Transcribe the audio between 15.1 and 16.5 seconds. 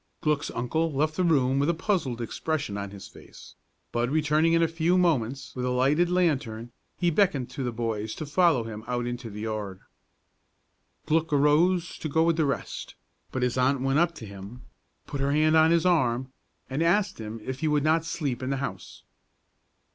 her hand on his arm,